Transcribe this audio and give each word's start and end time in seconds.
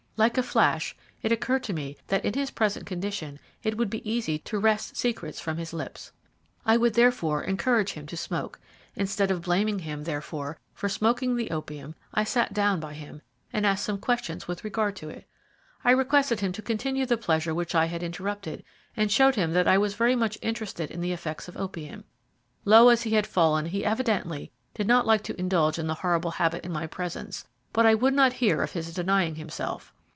Like 0.17 0.37
a 0.37 0.43
flash 0.43 0.95
it 1.23 1.31
occurred 1.31 1.63
to 1.63 1.73
me 1.73 1.97
that 2.05 2.23
in 2.23 2.35
his 2.35 2.51
present 2.51 2.85
condition 2.85 3.39
it 3.63 3.75
would 3.75 3.89
be 3.89 4.07
easy 4.07 4.37
to 4.39 4.59
wrest 4.59 4.95
secrets 4.95 5.39
from 5.39 5.57
his 5.57 5.73
lips. 5.73 6.11
I 6.63 6.77
would, 6.77 6.93
therefore, 6.93 7.41
encourage 7.43 7.93
him 7.93 8.05
to 8.05 8.15
smoke. 8.15 8.59
Instead 8.95 9.31
of 9.31 9.41
blaming 9.41 9.79
him, 9.79 10.03
therefore, 10.03 10.59
for 10.75 10.87
smoking 10.89 11.35
the 11.37 11.49
opium 11.49 11.95
I 12.13 12.23
sat 12.23 12.53
down 12.53 12.79
by 12.79 12.93
him 12.93 13.23
and 13.51 13.65
asked 13.65 13.83
some 13.83 13.97
questions 13.97 14.47
with 14.47 14.63
regard 14.63 14.95
to 14.97 15.09
it. 15.09 15.25
I 15.83 15.89
requested 15.89 16.39
him 16.41 16.51
to 16.51 16.61
continue 16.61 17.07
the 17.07 17.17
pleasure 17.17 17.55
which 17.55 17.73
I 17.73 17.85
had 17.87 18.03
interrupted, 18.03 18.63
and 18.95 19.11
showed 19.11 19.33
him 19.33 19.53
that 19.53 19.67
I 19.67 19.79
was 19.79 19.99
much 19.99 20.37
interested 20.43 20.91
in 20.91 21.01
the 21.01 21.13
effects 21.13 21.47
of 21.47 21.57
opium. 21.57 22.03
Low 22.63 22.89
as 22.89 23.01
he 23.01 23.15
had 23.15 23.25
fallen, 23.25 23.65
he 23.65 23.83
evidently 23.83 24.51
did 24.75 24.85
not 24.85 25.07
like 25.07 25.23
to 25.23 25.39
indulge 25.39 25.79
in 25.79 25.87
the 25.87 25.95
horrible 25.95 26.31
habit 26.31 26.63
in 26.63 26.71
my 26.71 26.85
presence; 26.85 27.47
but 27.73 27.87
I 27.87 27.95
would 27.95 28.13
not 28.13 28.33
hear 28.33 28.61
of 28.61 28.73
his 28.73 28.93
denying 28.93 29.33
himself. 29.33 29.95